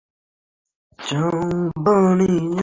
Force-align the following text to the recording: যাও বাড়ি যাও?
যাও 0.99 1.39
বাড়ি 1.85 2.31
যাও? 2.35 2.59